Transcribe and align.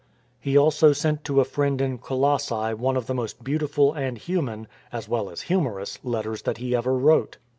He 0.39 0.57
also 0.57 0.93
sent 0.93 1.23
to 1.25 1.41
a 1.41 1.45
friend 1.45 1.79
in 1.79 1.99
Colossse 1.99 2.49
one 2.49 2.97
of 2.97 3.05
the 3.05 3.13
most 3.13 3.43
beautiful 3.43 3.93
and 3.93 4.17
human— 4.17 4.65
as 4.91 5.07
well 5.07 5.29
as 5.29 5.41
humorous— 5.43 5.99
letters 6.03 6.41
that 6.41 6.57
he 6.57 6.75
ever 6.75 6.97
wrote. 6.97 7.37